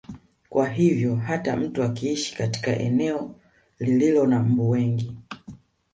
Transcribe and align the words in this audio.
Kwa 0.49 0.69
hivyo 0.69 1.15
hata 1.15 1.57
mtu 1.57 1.83
akiishi 1.83 2.35
katika 2.35 2.79
eneo 2.79 3.35
lililo 3.79 4.27
na 4.27 4.43
mbu 4.43 4.69
wengi 4.69 5.17